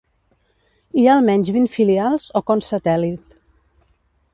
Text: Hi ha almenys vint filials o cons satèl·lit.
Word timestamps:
Hi 1.01 1.05
ha 1.09 1.17
almenys 1.19 1.53
vint 1.57 1.69
filials 1.75 2.27
o 2.41 2.45
cons 2.51 2.75
satèl·lit. 2.77 3.41